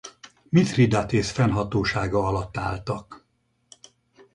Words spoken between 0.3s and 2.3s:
Mithridatész fennhatósága